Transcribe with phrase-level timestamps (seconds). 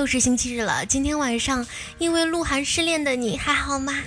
[0.00, 1.66] 又是星期日了，今天晚上
[1.98, 3.98] 因为鹿晗失恋的你还好吗？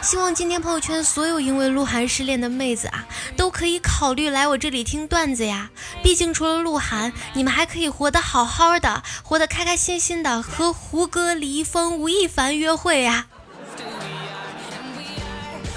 [0.00, 3.04] 希望今天朋友圈所有因为鹿晗失恋的妹子啊，
[3.36, 5.70] 都可以考虑来我这里听段子呀。
[6.02, 13.26] 毕竟除了鹿晗，你们还可以活得好好的，活得开开心心的，和胡歌、李易峰、吴亦凡约会呀。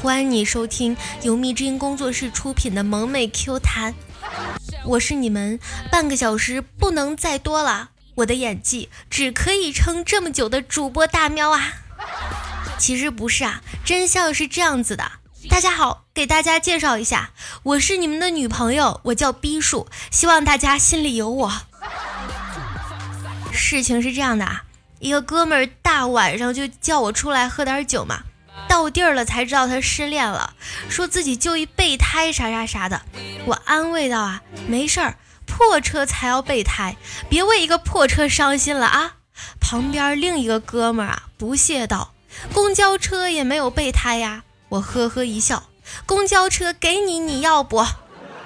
[0.02, 3.94] 欢迎你收听由蜜之音工作室出品的萌妹 Q 弹，
[4.86, 5.60] 我是你们
[5.92, 11.74] 半个小时不能再多了，我的演技只可以撑这么久的主播大喵啊。
[12.78, 15.12] 其实不是啊，真相是这样子的。
[15.50, 17.32] 大家好，给大家介绍一下，
[17.64, 21.54] 我是你们的女朋友，我叫逼数，希望大家心里有我。
[23.52, 24.64] 事情是这样的啊，
[25.00, 28.24] 一个哥们儿大晚上就叫我出来喝点酒嘛，
[28.68, 30.56] 到地儿了才知道他失恋了，
[30.90, 33.02] 说自己就一备胎啥啥啥的。
[33.46, 35.18] 我安慰道啊，没事儿，
[35.56, 36.98] 破车才要备胎，
[37.30, 39.18] 别为一个破车伤心了啊。
[39.60, 42.14] 旁边另一个哥们儿啊，不屑道。
[42.52, 44.44] 公交车也没有备胎呀！
[44.70, 45.70] 我呵呵一笑，
[46.08, 47.86] 公交车给你，你要不？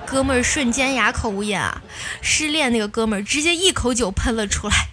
[0.06, 1.82] 哥们儿瞬间哑口无言啊！
[2.22, 4.90] 失恋那个哥们儿直接一口酒喷了出来。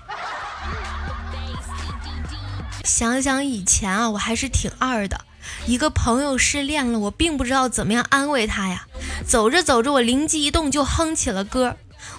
[2.84, 5.24] 想想以前啊，我还是挺二的。
[5.66, 8.86] 一个朋友失恋了，我并不知道怎么样安慰他呀。
[9.26, 11.76] 走着走着，我灵机一动就哼起了歌。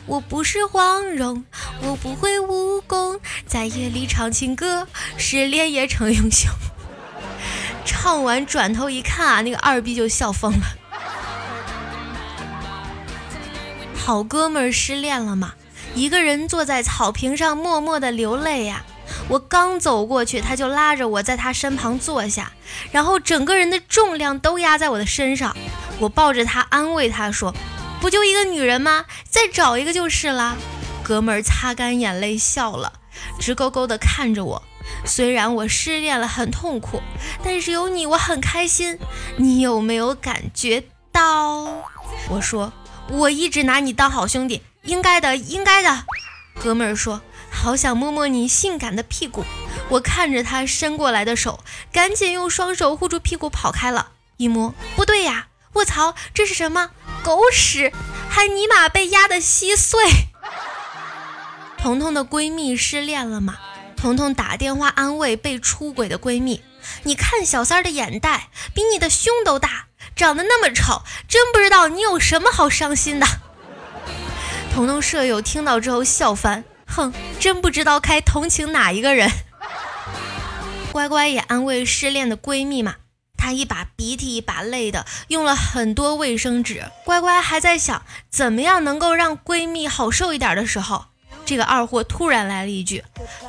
[0.08, 1.44] 我不是黄蓉，
[1.82, 6.52] 我不会武功，在夜里唱情歌，失恋也成英雄。
[7.84, 10.66] 唱完转头一看啊，那个二逼就笑疯了。
[13.96, 15.54] 好哥们儿失恋了嘛，
[15.96, 18.84] 一个人坐在草坪上默默的流泪呀。
[19.28, 22.52] 我刚走过去，他就拉着我在他身旁坐下，
[22.92, 25.56] 然后整个人的重量都压在我的身上。
[26.00, 27.52] 我抱着他安慰他说。
[28.02, 29.06] 不就一个女人吗？
[29.30, 30.58] 再找一个就是了。
[31.04, 32.94] 哥们儿擦干眼泪笑了，
[33.40, 34.64] 直勾勾地看着我。
[35.04, 37.02] 虽然我失恋了，很痛苦，
[37.44, 39.00] 但是有你，我很开心。
[39.38, 41.84] 你有没有感觉到？
[42.30, 42.72] 我说，
[43.10, 46.06] 我一直拿你当好兄弟，应该的，应该的。
[46.62, 49.44] 哥们儿说，好想摸摸你性感的屁股。
[49.90, 54.10] 我看着他伸过来的手，赶紧用双手护住屁股跑开了。
[54.38, 56.92] 一摸，不对呀，卧槽，这是什么？
[57.26, 57.92] 狗屎，
[58.30, 60.00] 还尼玛被压得稀碎。
[61.76, 63.56] 彤彤的闺蜜失恋了吗？
[63.98, 66.64] 彤彤打电话安慰被出轨的闺蜜
[67.02, 73.26] ：“你看小三的眼袋比你的胸都大，长得那么丑，真不知道你有什么好伤心的。”
[74.72, 79.32] 彤彤舍友听到之后笑翻：“哼，真不知道该同情哪一个人。
[80.94, 82.98] ”乖乖也安慰失恋的闺蜜嘛。
[83.46, 86.84] 她一把鼻涕一把泪的，用了很多卫生纸。
[87.04, 91.06] 乖乖还在想怎么样能够让闺蜜好受一点的时候，
[91.46, 93.04] 这个二货突然来了一句：“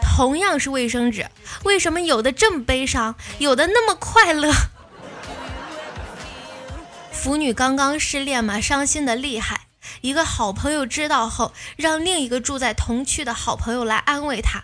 [0.05, 1.31] 同样是卫生纸，
[1.65, 4.53] 为什么有的这么悲伤，有的那么快乐？”
[7.11, 9.63] 腐女刚刚失恋嘛，伤心的厉害。
[10.03, 14.63] 一个好朋友知道后，让另一个住在同区的好朋友来安慰她。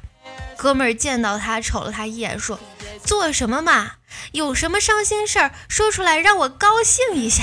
[0.58, 2.60] 哥们儿见到她，瞅了她一眼，说
[3.02, 3.92] ：“做什么嘛？”
[4.30, 7.42] 有什么伤心事儿说出来，让我高兴一下。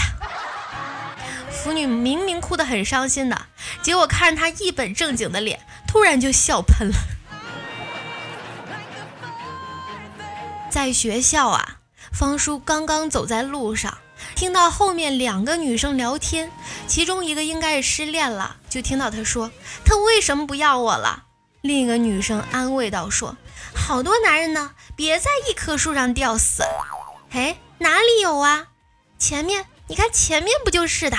[1.52, 3.48] 腐女明明哭得很伤心的，
[3.82, 6.96] 结果看着她一本正经的脸，突然就笑喷了。
[10.70, 11.80] 在学校啊，
[12.14, 13.98] 方叔刚刚走在路上，
[14.36, 16.50] 听到后面两个女生聊天，
[16.88, 19.52] 其中一个应该是失恋了，就听到她说
[19.84, 21.26] ：“他为什么不要我了？”
[21.62, 23.36] 另一个女生安慰道：“说。”
[23.76, 26.64] 好多男人呢，别在一棵树上吊死。
[27.32, 28.68] 哎，哪里有啊？
[29.18, 31.18] 前面，你看前面不就是的？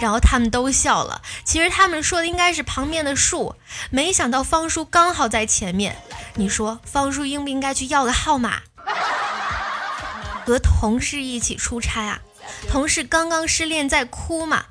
[0.00, 1.20] 然后他们都笑了。
[1.44, 3.54] 其实他们说的应该是旁边的树，
[3.90, 5.96] 没想到方叔刚好在前面。
[6.34, 8.62] 你说方叔应不应该去要个号码？
[10.46, 12.20] 和同事一起出差啊，
[12.68, 14.64] 同事刚刚失恋在哭嘛。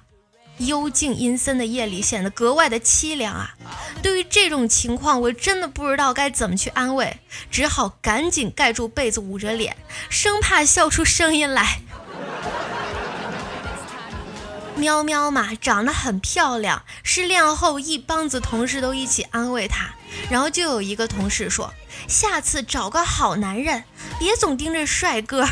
[0.58, 3.56] 幽静阴森的夜里显得格外的凄凉啊！
[4.02, 7.20] 对于这种情况，我真的不知道该怎么去安慰，
[7.52, 9.76] 只好赶紧盖住被子，捂着脸，
[10.10, 11.82] 生怕笑出声音来。
[14.76, 19.90] 喵喵嘛，长得很漂亮，失恋后一帮子同事都一起安慰她，
[20.30, 21.74] 然后就有一个同事说
[22.08, 23.84] ：“下次找个好男人，
[24.18, 25.46] 别总盯着帅哥。”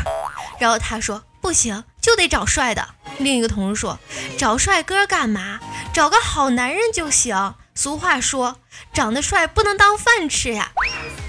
[0.58, 3.98] 然后她说：“不行，就得找帅的。”另一个同事说
[4.38, 5.60] ：“找帅哥干嘛？
[5.92, 7.54] 找个好男人就行。
[7.78, 8.56] 俗话说，
[8.92, 10.72] 长得帅不能当饭吃呀。”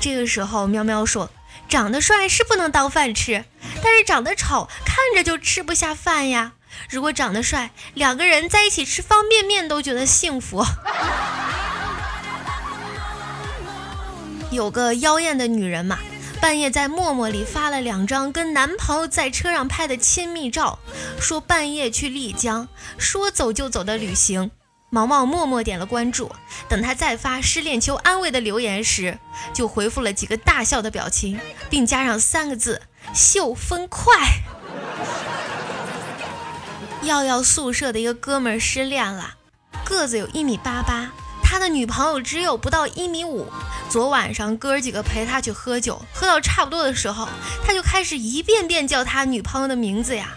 [0.02, 1.30] 这个时候，喵喵说
[1.70, 3.46] ：“长得帅是不能当饭吃，
[3.84, 6.54] 但是长得丑看着就吃不下饭呀。
[6.90, 10.66] 如果长得帅，两个人在一起吃方便面都觉得幸福。”
[14.50, 16.00] 有个妖艳的女人嘛，
[16.42, 20.80] 半夜在陌陌里发了两张跟男朋友在车上拍的亲密照，
[21.22, 22.68] 说半夜去丽江，
[22.98, 24.50] 说走就走的旅行。
[24.92, 26.32] 毛毛默默点了关注，
[26.68, 29.20] 等他再发失恋求安慰的留言时，
[29.54, 31.40] 就回复了几个大笑的表情，
[31.70, 32.82] 并加上三个字：
[33.14, 34.14] 秀分快。
[37.04, 39.36] 耀耀宿舍的一个哥们儿失恋了，
[39.86, 41.12] 个子有一米八八，
[41.44, 43.48] 他的女朋友只有不到一米五。
[43.90, 47.28] 昨晚上哥几个陪他去喝酒，喝到差不多的时候，
[47.64, 50.36] 他就开始一遍遍叫他女朋友的名字呀，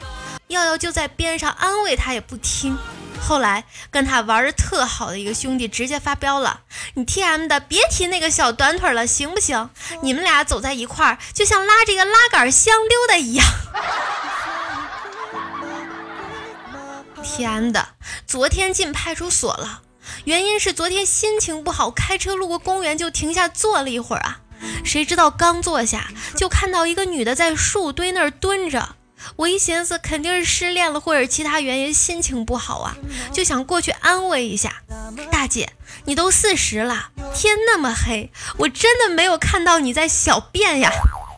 [0.48, 2.76] 耀耀就在边上安慰他也不听。
[3.22, 6.62] 后来跟他玩的特好的一个兄弟直接发飙了
[6.94, 9.70] ：“你 T M 的别提那个小短腿了，行不行？
[10.02, 13.46] 你们俩走在一块儿，就像拉着一个拉杆箱溜的一样。
[17.22, 17.90] ”T M 的
[18.26, 19.82] 昨天进派出所了，
[20.24, 24.40] 原因是昨天心情不好，开车路过公园就停下坐了一会儿啊，
[24.84, 28.96] 谁知道刚坐下就看到一个女的在树堆那儿蹲着。
[29.36, 32.96] 我一寻思，肯定是失恋了，或者其他原因，心情不好啊，
[33.32, 34.82] 就想过去安慰一下。
[35.30, 35.72] 大姐，
[36.04, 40.90] 你都四十了，天那么黑，我真的没有看到你在小便呀！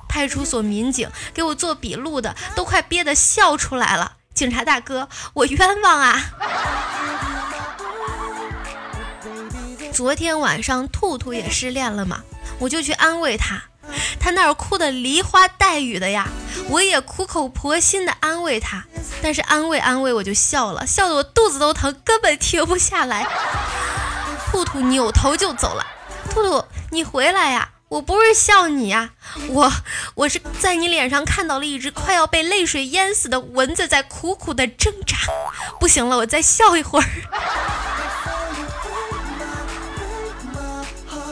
[0.08, 4.18] 派出所民警给我做笔录的都快憋得笑出来了。
[4.32, 6.20] 警察大哥，我冤枉啊！
[9.92, 12.22] 昨天晚上兔兔也失恋了嘛，
[12.58, 13.62] 我就去安慰他。
[14.18, 16.28] 他那儿哭的梨花带雨的呀，
[16.68, 18.84] 我也苦口婆心的安慰他，
[19.22, 23.26] 但是安慰安慰我就笑了，笑得我肚子都疼，根本停不下来。
[24.50, 25.86] 兔兔扭头就走了。
[26.30, 27.70] 兔兔，你回来呀！
[27.88, 29.10] 我不是笑你呀，
[29.50, 29.72] 我
[30.14, 35.16] 我是在你脸上看到了一只快要被泪水淹死的蚊子在苦苦的挣扎。
[35.78, 37.06] 不行了，我再笑一会儿。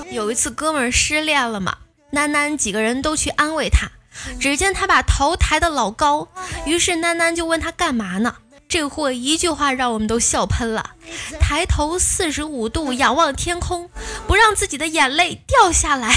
[0.12, 1.78] 有一次哥们儿失恋了嘛。
[2.12, 3.91] 囡囡几个人都去安慰他，
[4.38, 6.29] 只见他把头抬得老高，
[6.67, 8.37] 于是囡囡就问他干嘛呢？
[8.69, 10.91] 这货一句话让我们都笑喷了，
[11.41, 13.88] 抬头四十五度仰望天空，
[14.26, 16.11] 不让自己的眼泪掉下来。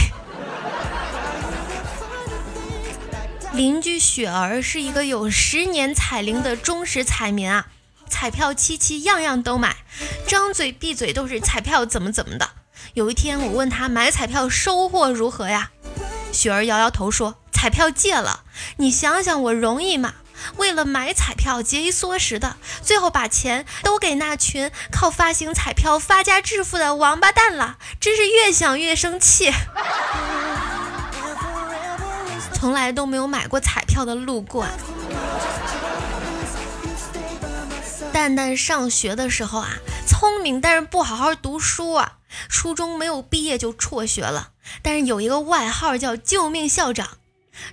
[3.54, 7.68] 邻居雪儿是一个有十年彩铃的忠实彩民啊，
[8.10, 9.78] 彩票七七样样都买，
[10.28, 12.50] 张嘴闭嘴都是彩票怎么怎么的。
[12.94, 15.72] 有一天我问他买彩票收获如何呀？
[16.36, 18.44] 雪儿摇摇头说：“彩票戒了，
[18.78, 20.16] 你想想我容易吗？
[20.58, 29.54] 为了买彩票节衣缩食的，最后把钱都给那群靠发行彩票发家致富的王八蛋了，真是越想越生气。
[32.54, 34.68] 从来都没有买过彩票的路过。
[38.12, 39.70] 蛋蛋上学的时候啊，
[40.06, 42.18] 聪明，但是不好好读书啊。”
[42.50, 44.50] 初中没有毕业就辍学了，
[44.82, 47.08] 但是有一个外号叫“救命校长”。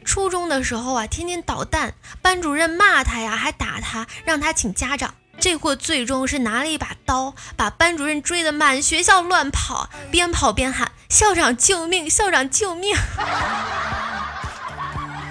[0.04, 5.14] 初中的时候啊，天天捣蛋，班主任骂他呀，还打他，让他请家长。
[5.40, 12.08] 这货最终是拿了一把刀，把班主任追得满学校乱跑，边跑边喊：“校长救命！
[12.08, 12.94] 校长救命！”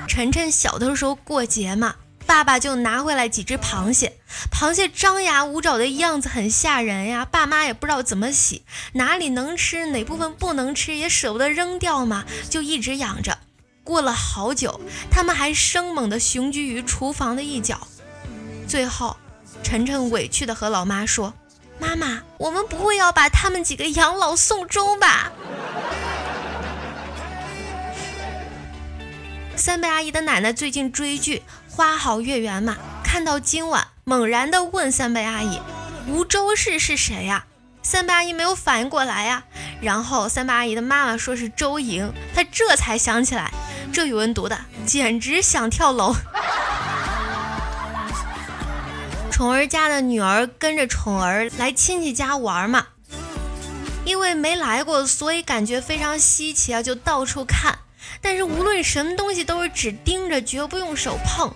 [0.10, 1.96] 晨晨小的时候过节嘛。
[2.26, 4.18] 爸爸就拿回来几只螃蟹，
[4.52, 7.26] 螃蟹张牙舞爪的样子很吓人呀。
[7.30, 8.64] 爸妈也不知道怎么洗，
[8.94, 13.38] 哪里能吃，哪部分不能吃，也舍不得扔掉嘛，就一直养着。
[13.84, 17.88] 过了好久，他们还生猛地雄居于厨房的一角。
[18.68, 19.18] 最后，
[19.64, 21.34] 晨晨委屈地和老妈说
[21.78, 25.32] ：“妈妈，我们不会要把他们几个养老送终吧？”
[29.58, 31.44] 三贝阿姨的奶奶最近追剧。
[31.82, 35.60] 花好月圆嘛，看到今晚，猛然的问三贝阿姨
[36.08, 37.48] ：“吴周氏是谁呀？”
[37.82, 39.46] 三贝阿姨没有反应过来呀。
[39.82, 43.52] 然后三贝阿姨的妈妈说是周莹，她这才想起来，
[43.92, 46.16] 这语文读的简直想跳楼。
[49.34, 52.90] 宠儿家的女儿跟着宠儿来亲戚家玩嘛，
[54.06, 57.80] 因为没来过，所以感觉非常稀奇啊，就到处看。
[58.22, 61.52] 但是无论什么东西都是只盯着，绝不用手碰。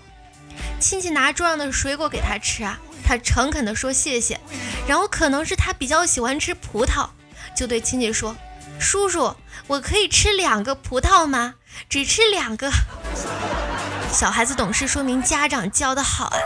[0.80, 4.40] 亲戚拿桌上的水果给他吃啊，他诚恳地说谢谢。
[4.88, 7.10] 然后可能是他比较喜欢吃葡萄，
[7.56, 8.36] 就对亲戚说
[8.80, 9.36] ：“叔叔，
[9.68, 11.56] 我可以吃两个葡萄吗？
[11.90, 12.72] 只吃两个。”
[14.14, 16.38] 小孩子懂事，说明家长教的好啊。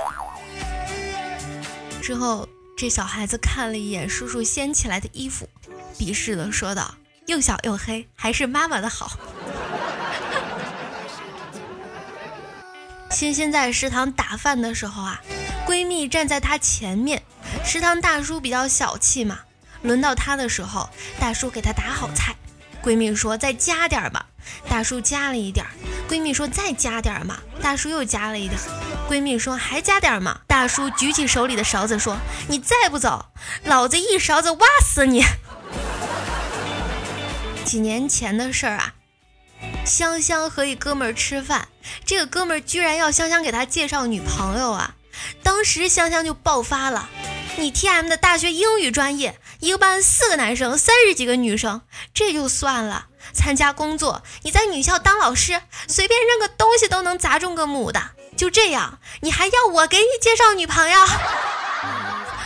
[2.02, 5.50] 之后，这小孩子看了一眼叔叔掀起来的衣服，
[5.98, 6.96] 鄙视地说道
[7.28, 9.12] ：“又小又黑，还是妈妈的好。”
[13.12, 15.20] 欣欣在食堂打饭的时候啊，
[15.66, 17.24] 闺蜜站在她前面。
[17.66, 19.40] 食堂大叔比较小气嘛，
[19.82, 20.90] 轮到她的时候，
[21.20, 22.36] 大叔给她打好菜。
[22.82, 24.28] 闺蜜说再加点吧，
[24.70, 25.66] 大叔加了一点。
[26.08, 28.60] 闺蜜说再加点嘛，大叔又加了一点。
[29.10, 30.40] 闺蜜说还加点吗？
[30.48, 33.26] 大叔举起手里的勺子说：“你再不走，
[33.64, 35.24] 老子一勺子挖死你！”
[37.66, 38.94] 几年前的事儿啊，
[39.84, 41.68] 香香和一哥们儿吃饭，
[42.06, 44.96] 这个哥们儿居然要香香给他介绍女朋友啊！
[45.44, 47.10] 当时香香就爆发了
[47.58, 51.82] ：“你 T M 的大学英语专业，一个班四个男生，三十几个女生，
[52.14, 53.08] 这就算了。
[53.34, 58.12] 参加工作，你在女校当老师，随便扔个东西都能砸中个母的。
[58.38, 60.98] 就这样，你还要我给你介绍女朋友？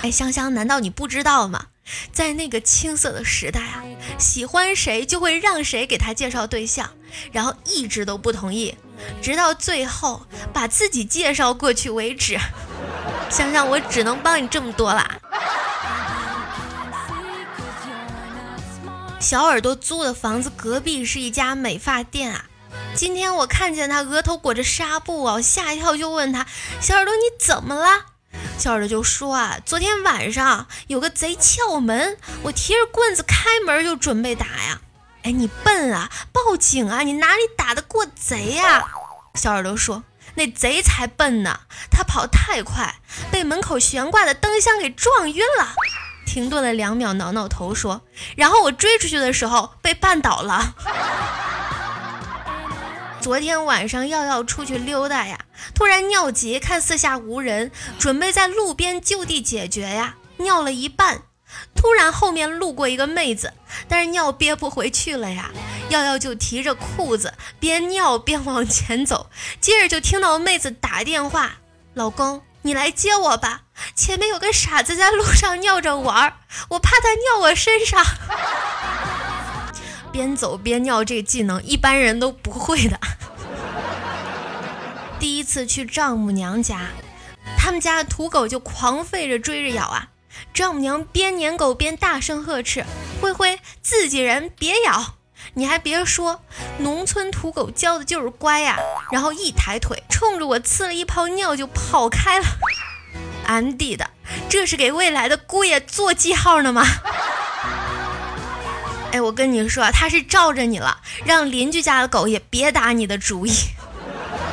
[0.02, 1.68] 哎，香香，难道你不知道吗？”
[2.12, 3.84] 在那个青涩的时代啊，
[4.18, 6.90] 喜欢谁就会让谁给他介绍对象，
[7.32, 8.75] 然后一直都不同意，
[9.22, 12.38] 直到最后把自己介绍过去为止。
[13.30, 15.20] 想想我只能帮你这么多啦。
[19.20, 22.46] 小耳朵租的房子隔壁是一家美发店啊，
[22.94, 26.46] 今天我看见他额头裹着纱布啊，我吓一跳，就问他：
[26.82, 28.06] 小耳朵你怎么了？
[28.60, 34.82] 小耳朵就说啊，昨天晚上有个贼撬门，我提着棍子开门就准备打呀。
[35.24, 38.84] 哎，你笨啊，报警啊，你哪里打得过贼呀？
[39.36, 40.03] 小耳朵说，
[40.36, 42.96] 那贼才笨呢，他跑太快，
[43.32, 45.74] 被门口悬挂的灯箱给撞晕了。
[46.25, 48.01] 停顿了两秒，挠挠头说，
[48.36, 50.75] 然后我追出去的时候被绊倒了。
[53.22, 55.39] 昨天晚上耀耀出去溜达呀，
[55.74, 60.15] 突然尿急，看四下无人，准备在路边就地解决呀。
[60.38, 61.22] 尿了一半，
[61.76, 63.54] 突然后面路过一个妹子，
[63.88, 65.52] 但是尿憋不回去了呀。
[65.90, 69.30] 耀耀就提着裤子边尿边往前走，
[69.60, 71.58] 接着就听到妹子打电话
[71.94, 76.34] ：“老公，你来接我吧，前面有个傻子在路上尿着玩儿，
[76.70, 78.04] 我怕他尿我身上。
[80.12, 83.00] ”边走边尿这技能一般人都不会的。
[85.20, 86.82] 第一次去丈母娘家，
[87.58, 90.08] 他们家土狗就狂吠着追着咬啊。
[90.54, 92.86] 丈母娘边撵狗边大声呵斥
[93.20, 95.16] ：“灰灰，自己人别咬！”
[95.56, 96.42] 你还别说，
[96.78, 98.78] 农村土狗教的就是乖呀。
[99.12, 102.46] 然后一抬腿，冲着我呲了一泡尿就跑开了。
[103.46, 104.10] 安迪的，
[104.48, 106.86] 这是给未来的姑爷做记号呢吗？
[109.12, 113.54] 哎，我跟你说，他是罩着你了，让邻居家的狗也别打你的主意。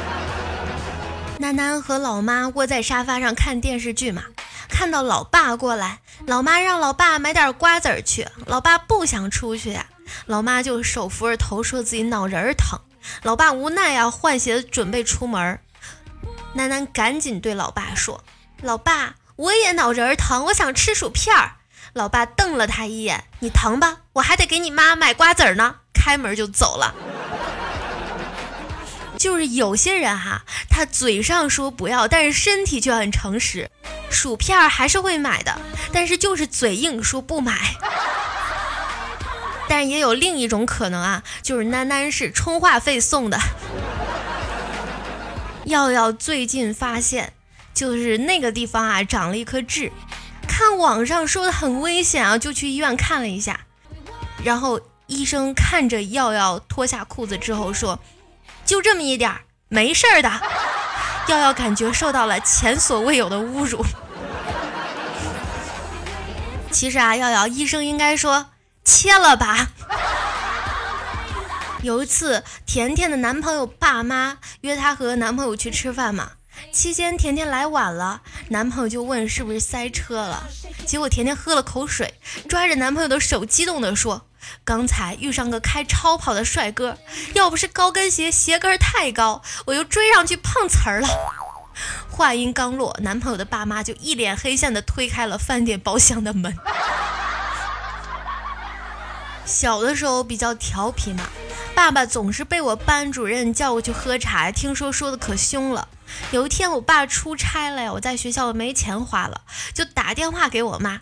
[1.39, 4.25] 楠楠和老妈窝在沙发上看电视剧嘛，
[4.81, 9.79] 看到老爸过来，老妈让老爸买点瓜子儿去，老爸不想出去，
[10.25, 12.81] 老妈就手扶着头说自己脑仁儿疼，
[13.23, 15.61] 老爸无奈呀，换鞋准备出门，
[16.55, 18.25] 楠楠赶紧对老爸说
[18.63, 21.57] ：“老爸，我也脑仁儿疼，我想吃薯片儿。”
[21.93, 23.99] 老爸瞪了他一眼：“你疼吧？
[24.15, 26.95] 我还得给你妈买瓜子儿呢。”开门就走了。
[29.21, 33.71] 就是有些人哈，他嘴上说不要，但是身体却很诚实。
[34.09, 35.61] 薯片还是会买的，
[35.93, 37.77] 但是就是嘴硬说不买。
[39.69, 43.39] 但也有另一种可能啊，就是囡囡是充话费送的。
[45.67, 47.35] 耀耀最近发现，
[47.75, 49.93] 就是那个地方啊长了一颗痣。
[50.49, 53.61] 看网上说的很危险啊，就去医院看了一下，
[54.43, 58.01] 然后医生看着耀耀脱下裤子之后说
[58.71, 60.31] ：“就这么一点儿，没事儿的。”
[61.27, 63.85] 耀耀感觉受到了前所未有的侮辱。
[66.71, 68.51] 其实啊，耀耀医生应该说
[68.85, 69.67] 切了吧。
[71.83, 76.31] 有一次，甜甜的男朋友爸妈约她和男朋友去吃饭嘛。
[76.73, 80.49] 期间，甜甜来晚了，男朋友就问是不是塞车了。
[80.87, 82.15] 结果甜甜喝了口水，
[82.49, 84.27] 抓着男朋友的手，激动地说
[84.65, 86.97] ：“刚才遇上个开超跑的帅哥，
[87.35, 91.09] 要不是高跟鞋鞋跟太高，我就追上去碰瓷儿了。”
[92.11, 96.57] 话音刚落，男朋友的爸妈就一脸黑线地推开了饭店包厢的门。
[99.47, 101.25] 小的时候比较调皮嘛，
[101.75, 105.89] 爸爸总是被我班主任叫过去喝茶，听说说的可凶了。
[106.31, 109.43] 有一天，我爸出差了呀，我在学校没钱花了，
[109.75, 111.01] 就打电话给我妈，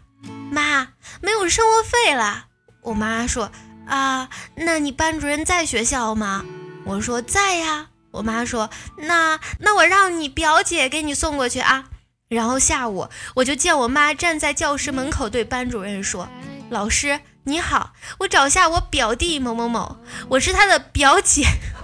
[0.50, 0.88] 妈，
[1.20, 2.46] 没有生活费了。
[2.82, 3.50] 我妈说，
[3.86, 6.44] 啊，那你班主任在学校吗？
[6.84, 7.88] 我说在呀。
[8.10, 11.84] 我妈说，那那我让你表姐给你送过去啊。
[12.28, 16.26] 然后下午我就见我妈站在教室门口对班主任说，
[16.70, 19.98] 老师你好，我找下我表弟某某某，
[20.30, 21.44] 我是他的表姐。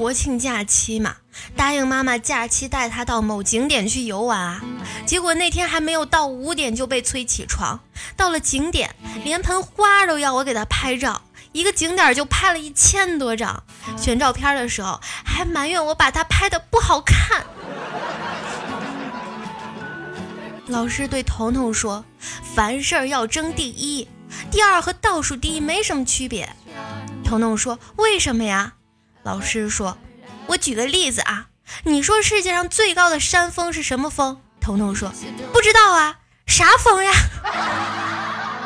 [0.00, 1.16] 国庆假期嘛，
[1.54, 4.62] 答应妈妈假期带她到某景点去游玩啊。
[5.04, 7.78] 结果那天还没有到五点就被催起床，
[8.16, 11.20] 到了景点连盆花都要我给她拍照，
[11.52, 13.62] 一个景点就拍了一千多张。
[13.98, 17.44] 选照片的时候还埋怨我把她拍的不好看。
[20.68, 22.06] 老师对彤彤说
[22.56, 24.08] ：“凡事要争第一，
[24.50, 26.56] 第二和倒数第一没什么区别。”
[27.22, 28.72] 彤彤说：“为什么呀？”
[29.22, 29.98] 老师说
[30.48, 31.48] ：“我举个例子啊，
[31.84, 35.12] 你说世界上最高的山峰是什么峰？”彤彤说
[35.52, 37.12] ：“不知道啊，啥峰呀？”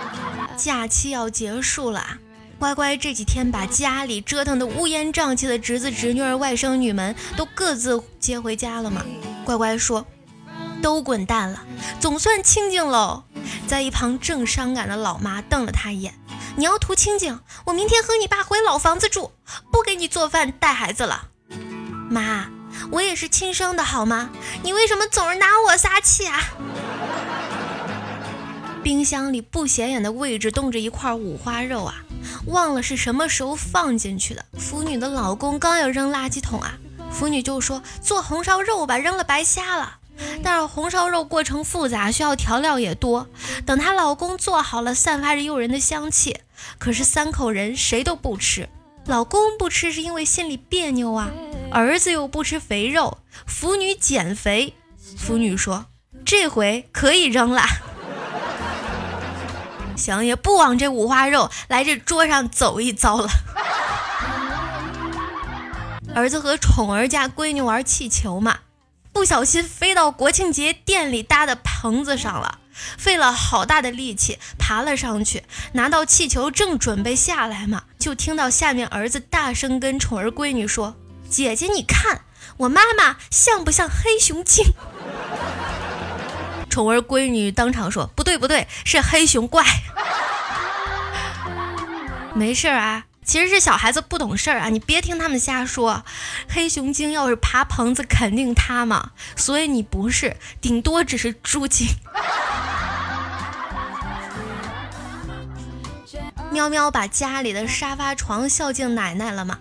[0.57, 2.19] 假期要结束了，
[2.59, 9.05] 乖乖这几天把家里折腾的乌烟瘴气的侄子侄女儿外甥女们都各自接回家了吗？
[9.45, 10.07] 乖乖说。
[10.83, 11.65] 都滚蛋了，
[11.99, 13.25] 总算清静喽。
[13.67, 16.13] 在一旁正伤感的老妈瞪了他一眼
[16.57, 19.33] ：“你要图清静，我明天和你爸回老房子住，
[19.73, 21.29] 不给你做饭带孩子了。”
[22.09, 22.47] 妈，
[22.93, 24.31] 我也是亲生的好吗？
[24.63, 26.41] 你为什么总是拿我撒气啊？
[28.83, 31.95] 冰箱里不显眼的位置冻着一块五花肉啊，
[32.47, 34.45] 忘了是什么时候放进去的。
[34.59, 36.79] 腐女的老公刚要扔垃圾桶啊，
[37.11, 39.99] 腐女就说：“做红烧肉吧，扔了白瞎了。”
[40.45, 43.27] 但是红烧肉过程复杂，需要调料也多。
[43.67, 46.39] 等她老公做好了，散发着诱人的香气。
[46.79, 48.69] 可是三口人谁都不吃，
[49.07, 51.31] 老公不吃是因为心里别扭啊，
[51.71, 53.19] 儿子又不吃肥肉。
[53.47, 54.75] 腐女减肥，
[55.19, 55.87] 腐女说
[56.25, 57.63] 这回可以扔了。
[59.97, 63.29] 行，也不往这五花肉来这桌上走一遭了。
[66.15, 68.59] 儿子和宠儿家闺女玩气球嘛。
[69.13, 72.59] 不小心飞到国庆节店里搭的棚子上了，
[72.99, 80.97] 费了好大的力气爬了上去，拿到气球正准备下来嘛，就听到下面儿子大声跟宠儿闺女说
[81.29, 82.23] ：“姐姐，你看
[82.59, 84.65] 我妈妈像不像黑熊精？”
[86.69, 89.65] 宠儿闺女当场说：“不对不对，是黑熊怪。”
[92.35, 93.05] 没事啊。
[93.25, 96.05] 其实是小孩子不懂事儿啊，你别听他们瞎说。
[96.49, 99.13] 黑熊精要是爬棚子，肯定塌嘛。
[99.35, 101.89] 所以你不是，顶多只是猪精。
[106.51, 109.59] 喵喵把家里的沙发床孝敬奶奶了吗？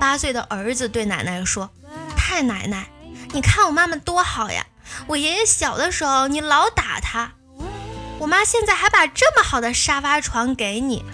[0.00, 1.70] 八岁的儿子对奶奶说
[2.16, 2.88] ：“太奶奶，
[3.32, 4.66] 你看我妈妈多好呀！
[5.06, 7.32] 我爷爷小的时候你老打他，
[8.18, 11.04] 我妈现在还把这么好的沙发床给你。”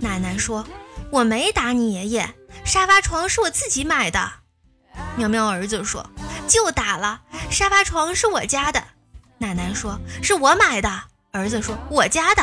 [0.00, 0.66] 奶奶说
[1.12, 2.34] ：“我没打你爷爷，
[2.64, 4.32] 沙发床是我自己买的。”
[5.16, 6.10] 喵喵儿子说
[6.48, 8.82] ：“就打了，沙发床是我家的。”
[9.38, 12.42] 奶奶说：“是我买的。”儿子说：“我家的。”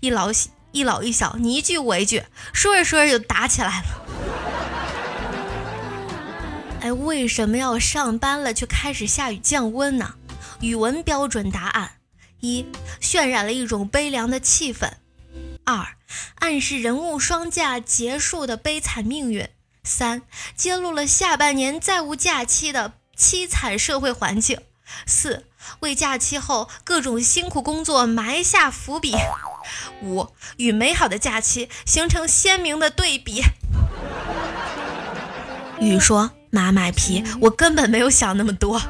[0.00, 0.30] 一老
[0.72, 3.86] 一老一小，你一句我一句，说着说着就打起来了。
[6.80, 10.14] 哎，为什么要上班了却开始下雨降温呢？
[10.60, 11.92] 语文标准答案：
[12.40, 12.66] 一，
[13.00, 14.90] 渲染了一种悲凉的气氛。
[15.64, 15.96] 二，
[16.36, 19.46] 暗示人物双假结束的悲惨命运；
[19.82, 20.22] 三，
[20.54, 24.58] 揭露了下半年再无假期的凄惨社会环境；
[25.06, 25.46] 四，
[25.80, 29.14] 为假期后各种辛苦工作埋下伏笔；
[30.02, 33.42] 五，与美好的假期形成鲜明的对比。
[35.80, 38.80] 雨说：“妈卖皮，我根本没有想那么多。”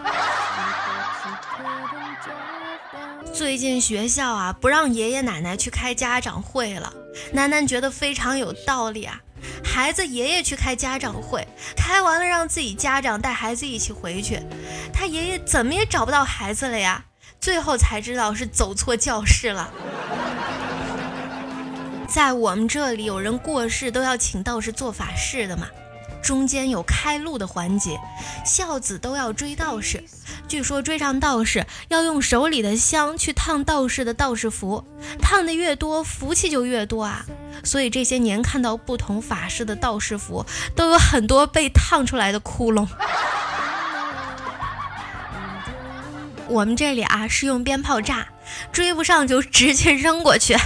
[3.34, 6.92] 最近学校啊不让爷爷奶奶去开家长会了，
[7.32, 9.20] 楠楠觉得非常有道理啊。
[9.64, 11.44] 孩子爷爷去开家长会，
[11.76, 14.40] 开完了让自己家长带孩子一起回去，
[14.92, 17.04] 他爷爷怎么也找不到孩子了呀。
[17.40, 19.68] 最后才知道是走错教室了。
[22.06, 25.66] 在我们这里，有人过世都要请道士做法事的嘛。
[26.24, 28.00] 中间有开路的环节，
[28.46, 30.02] 孝子都要追道士。
[30.48, 34.84] 据说追上道士要用手里的香去烫道士的道士符，
[35.20, 37.26] 烫的越多，福气就越多啊。
[37.62, 42.88] 所以这些年看到不同法师的道士符，都有很多被烫出来的窟窿。
[46.48, 48.28] 我们这里啊是用鞭炮炸，
[48.72, 50.56] 追不上就直接扔过去。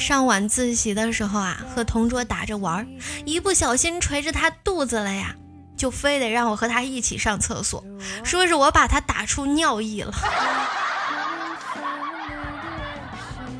[0.00, 2.86] 上晚自习的时候啊，和同桌打着玩儿，
[3.26, 5.36] 一不小心捶着他肚子了呀，
[5.76, 7.84] 就非得让我和他一起上厕所，
[8.24, 10.12] 说是我把他打出尿意了。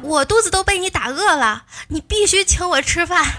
[0.03, 3.25] 我肚子都被你打饿了，你必须请我吃饭。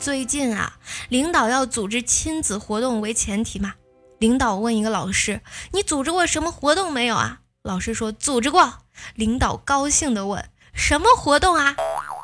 [0.00, 0.74] 最近啊，
[1.08, 3.74] 领导要组织亲子活动为前提嘛，
[4.18, 5.40] 领导问一个老师
[5.72, 8.80] ：“你组织过什么活动没有啊？”老师说：“组织过。”
[9.14, 11.74] 领导高兴地问：“什么活动啊？”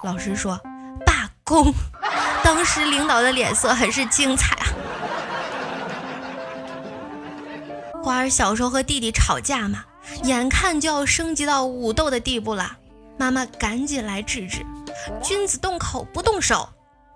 [0.05, 0.61] 老师说
[1.05, 1.75] ：“罢工。
[2.45, 4.67] ”当时领导的脸色很是精彩啊。
[8.03, 9.85] 花儿小时候和弟弟吵架嘛，
[10.25, 12.77] 眼看就要升级到武斗的地步了，
[13.19, 14.65] 妈妈赶紧来制止。
[15.23, 16.71] 君子动口不动手，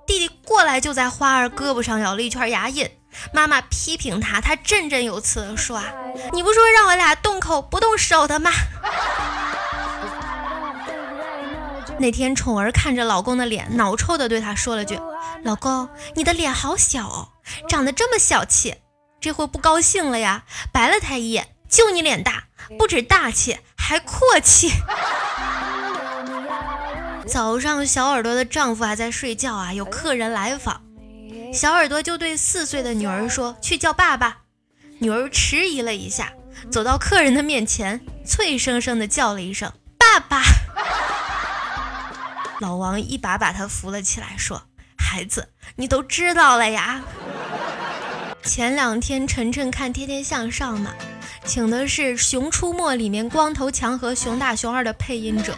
[0.06, 2.90] 弟弟过来就在花儿胳膊上咬了一圈牙印。
[3.32, 5.84] 妈妈批评他，他振振有词地说：“啊，
[6.32, 8.50] 你不说让我俩动口不动手的吗？”
[11.98, 14.98] 那天宠儿看着老公的脸，脑抽的对他说了句
[15.44, 17.28] ：“老公，你的脸好小哦，
[17.68, 18.76] 长得这么小气。”
[19.20, 22.44] 这货不高兴了呀，白了他一眼：“就你脸大，
[22.76, 24.72] 不止大气，还阔气。
[27.28, 30.82] ”早上，小耳朵的丈夫还在睡觉啊，有客人来访。
[31.54, 34.38] 小耳朵就对四岁的女儿说：“去叫爸爸。”
[34.98, 36.32] 女儿迟疑了一下，
[36.70, 40.42] 走到客人的面前，脆生生的叫了一声：“爸爸。”
[42.62, 44.62] 老王一把把他扶了起来，说
[44.96, 47.02] ：“孩子，你都知道了呀。
[48.44, 50.92] ”前两天晨晨看《天天向上》嘛，
[51.44, 55.56] 请的是《熊出没》里面光头强和熊大熊二的配音者。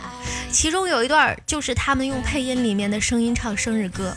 [0.51, 4.17] 其中有一段就是他们用配音里面的声音唱生日歌，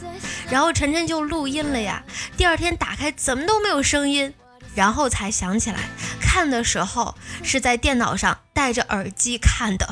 [0.50, 2.02] 然后晨晨就录音了呀。
[2.38, 4.34] 第二天打开怎么都没有声音，
[4.76, 5.80] 然后才想起来
[6.22, 9.86] 看的时候是在电脑上戴着耳机看的。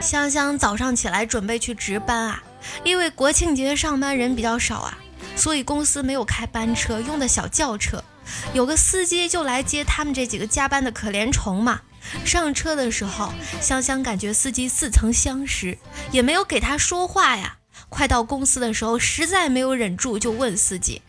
[0.00, 2.42] 香香早上起来准备去值班啊，
[2.84, 4.98] 因为国庆节上班人比较少啊，
[5.36, 8.04] 所以公司没有开班车，用的小轿车，
[8.52, 11.80] 有个司机就来接他们这几个加班的可怜虫嘛。
[12.24, 15.78] 上车的时候，香香感觉司机似曾相识，
[16.12, 17.56] 也没有给他说话呀。
[17.88, 21.00] 快到公司的时候，实在没有忍住，就问司机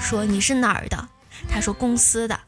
[0.00, 1.08] 说：“你是哪儿的？”
[1.48, 2.40] 他说：“公司的。”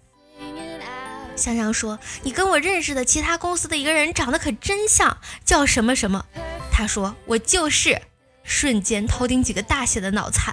[1.43, 6.25] 香香说：“你跟我认识的其他公司的一个人长得可真像，叫什么什么？”
[6.73, 8.01] 他说：“我就是。”
[8.45, 10.53] 瞬间头顶几个大写的脑残，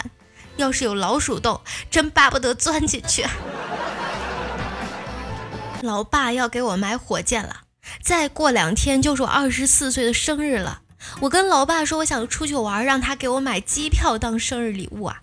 [0.57, 3.25] 要是有老鼠洞，真巴不得钻进去。
[5.81, 7.61] 老爸要给我买火箭了，
[8.03, 10.81] 再过两天就是我二十四岁的生日了。
[11.21, 15.19] 我跟老爸说我想出去玩，让他给我买机票当生日礼物啊。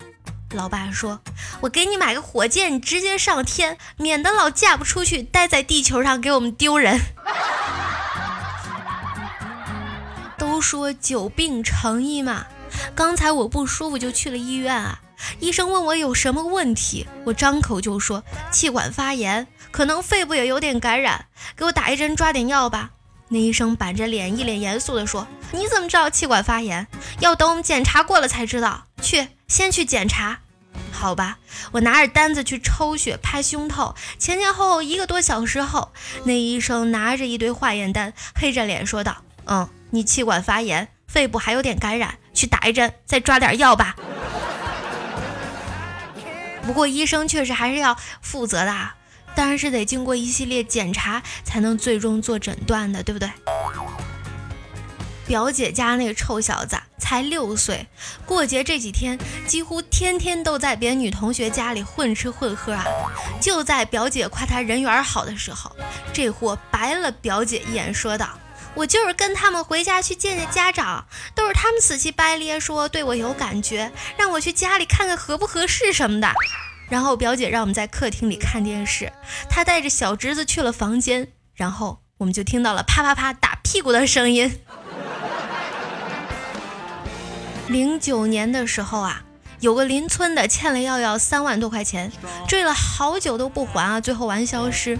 [0.51, 1.19] 老爸说
[1.61, 6.99] ：“我给你买个火箭，你直接上天，免得老嫁不出去，待在地球上给我们丢人。”
[10.37, 12.45] 都说久病成医嘛，
[12.95, 15.01] 刚才我不舒服就去了医院啊。
[15.39, 22.91] 医生问我有什么问题，我张口就说气管发炎，可能肺部也有点感染，给我打一针抓点药吧。
[23.29, 26.87] 那医生板着脸，一脸严肃地说：“你怎么知道气管发炎？
[27.19, 28.85] 要等我们检查过了才知道。
[29.01, 30.39] 去，先去检查，
[30.91, 31.37] 好吧？”
[31.73, 35.91] 我拿着单子去抽血、拍胸透，前前后后一个多小时后，
[36.23, 43.95] 那医生拿着一堆化验单，黑着脸说道：“嗯，你气管发炎，肺部还有点感染，去打一针，再抓点药吧。”
[46.65, 48.96] 不过医生确实还是要负责的，啊
[49.37, 53.29] 当然是得经过一系列检查才能最终做诊断的，对不对？
[55.27, 57.85] 表姐家那个臭小子才六岁，
[58.25, 62.83] 过节这几天几乎天天都在别女同学家里混吃混喝啊！
[63.39, 65.71] 就在表姐夸他人缘好的时候，
[66.11, 68.39] 这货白了表姐一眼，说道。
[68.73, 76.27] 我就是跟他们回家去见见家长，都是他们死乞白咧说对我有感觉，让我去家里看看合不合适什么的。
[76.89, 79.11] 然后表姐让我们在客厅里看电视，
[79.49, 84.59] 她带着小侄子去了房间，然后我们就听到了啪啪啪打屁股的声音。
[87.67, 89.23] 零九年的时候啊，
[89.59, 92.11] 有个邻村的欠了耀耀三万多块钱，
[92.47, 94.97] 追了好久都不还啊，最后玩消失。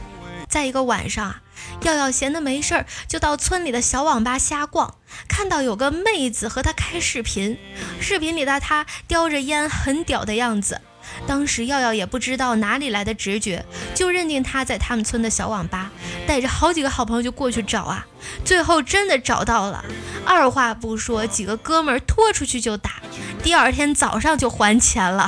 [0.49, 1.41] 在一个晚上啊。
[1.81, 4.95] 耀耀闲的没事儿，就到村里的小网吧瞎逛，
[5.27, 7.57] 看到有个妹子和他开视频，
[7.99, 10.81] 视频里的他叼着烟很屌的样子。
[11.25, 15.91] 当时耀耀也不知道哪里来的直觉，就认定他在他们村的小网吧，
[16.27, 18.05] 带着好几个好朋友就过去找啊，
[18.45, 19.83] 最后真的找到了，
[20.25, 23.01] 二话不说，几个哥们儿拖出去就打，
[23.41, 25.27] 第二天早上就还钱了。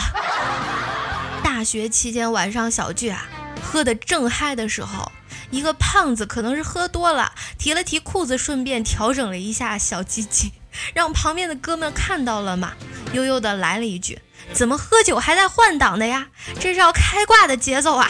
[1.43, 3.25] 大学期间晚上小聚啊，
[3.61, 5.11] 喝得正嗨的时候。
[5.51, 10.51] 一个胖子可能是喝多了，提了提裤子，顺便调整了一下小鸡鸡，
[10.93, 12.73] 让旁边的哥们看到了嘛，
[13.13, 14.19] 悠悠的来了一句
[14.53, 16.27] ：“怎么喝酒还在换挡的呀？
[16.59, 18.09] 这是要开挂的节奏啊！”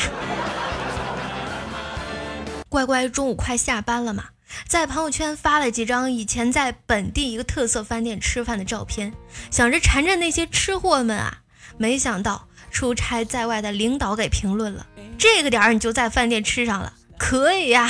[2.69, 4.25] 乖乖，中午快下班了嘛，
[4.67, 9.13] 在朋友圈发了几张以前在本地一个特色饭店吃饭的照片，
[9.49, 11.39] 想着缠着那些吃货们啊，
[11.77, 14.85] 没想到出差在外的领导给评论了
[15.17, 17.89] ：“这个点儿你就在饭店吃上了。”可以呀。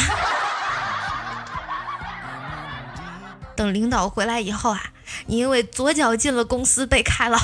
[3.56, 4.82] 等领导回来以后啊，
[5.26, 7.38] 你因为左脚进了公司被开了。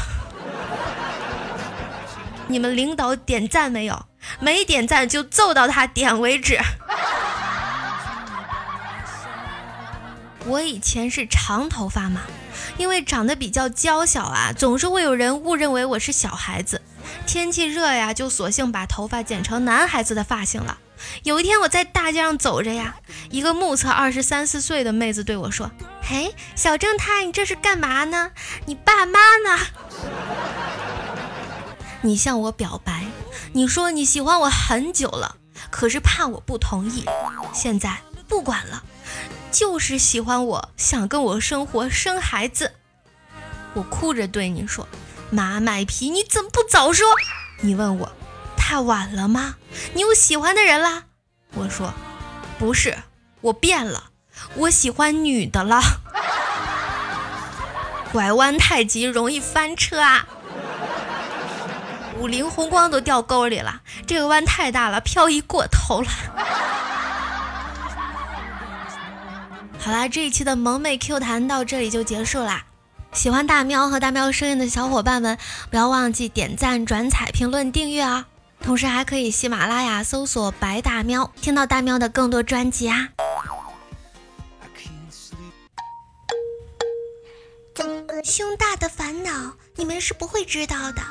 [2.48, 4.06] 你们领导点赞没有？
[4.40, 6.60] 没点赞就揍到他点为止。
[10.48, 12.22] 我以前是长头发嘛，
[12.78, 16.82] 因为长得比较娇小啊，总是会有人误认为我是小孩子。
[17.26, 20.78] 天气热呀，就索性把头发剪成男孩子的发型了。
[21.24, 22.96] 有一天我在大街上走着呀，
[23.30, 28.32] 一个目测二十三四岁的妹子对我说：“嘿，小正太，你这是干嘛呢？
[28.66, 29.60] 你爸妈呢？”
[32.06, 33.06] 你向我表白，
[33.54, 35.38] 你说你喜欢我很久了，
[35.72, 37.04] 可是怕我不同意。
[37.52, 38.84] 现在不管了。
[39.52, 42.74] 就是喜欢我，想跟我生活生孩子。
[43.74, 44.86] 我哭着对你说
[45.32, 47.08] ：“妈卖皮，你怎么不早说？”
[47.62, 48.12] 你问我
[48.58, 49.56] 太晚了吗？
[49.94, 51.06] 你有喜欢的人啦？
[51.54, 51.94] 我说
[52.60, 52.98] 不是，
[53.40, 54.12] 我变了，
[54.56, 55.82] 我喜欢女的了。
[58.12, 60.28] 拐弯太急容易翻车啊！
[62.20, 66.08] 五菱宏光都掉沟里了，这个弯太大了，漂移过头了。
[69.80, 72.64] 好啦，这一期的萌妹 Q 弹到这里就结束啦。
[73.12, 75.38] 喜欢大喵和大喵声音的小伙伴们，
[75.70, 78.26] 不要忘记点赞、转采、评论、订阅啊！
[78.62, 83.10] 同时还可以喜马拉雅搜索“白大喵”，听到大喵的更多专辑啊！
[88.24, 91.02] 胸大的烦恼，你们是不会知道的。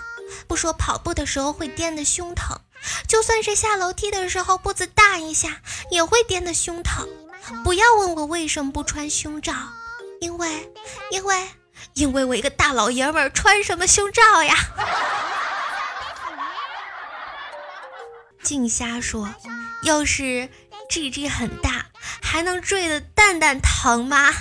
[0.46, 2.60] 不说跑步的时候会颠的胸疼，
[3.08, 7.08] 就算是下楼梯的时候步子大一下也会颠的胸疼。
[7.62, 9.52] 不要问我为什么不穿胸罩，
[10.20, 10.72] 因为，
[11.10, 11.48] 因为，
[11.94, 14.56] 因为我一个大老爷们儿穿什么胸罩呀？
[18.42, 19.34] 静虾说
[19.84, 20.48] ：“要是
[20.88, 21.86] G G 很大，
[22.22, 24.32] 还能坠的蛋蛋疼吗？”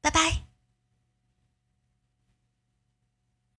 [0.00, 0.47] 拜拜。